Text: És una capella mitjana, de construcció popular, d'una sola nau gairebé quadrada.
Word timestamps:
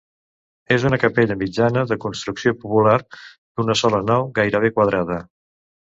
És 0.75 0.85
una 0.89 0.97
capella 1.01 1.35
mitjana, 1.41 1.83
de 1.91 1.99
construcció 2.07 2.55
popular, 2.63 2.97
d'una 3.27 3.79
sola 3.83 4.01
nau 4.11 4.29
gairebé 4.41 4.73
quadrada. 4.79 5.21